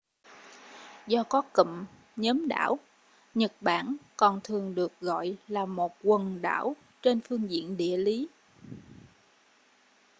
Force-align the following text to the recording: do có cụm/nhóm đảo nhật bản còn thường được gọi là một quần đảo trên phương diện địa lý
do 1.07 1.23
có 1.23 1.41
cụm/nhóm 1.53 2.47
đảo 2.47 2.79
nhật 3.35 3.53
bản 3.61 3.95
còn 4.17 4.39
thường 4.43 4.75
được 4.75 4.99
gọi 5.01 5.37
là 5.47 5.65
một 5.65 5.95
quần 6.03 6.41
đảo 6.41 6.75
trên 7.01 7.19
phương 7.21 7.49
diện 7.51 7.77
địa 7.77 7.97
lý 7.97 8.27